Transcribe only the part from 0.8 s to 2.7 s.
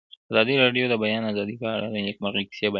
د د بیان آزادي په اړه د نېکمرغۍ کیسې بیان کړې.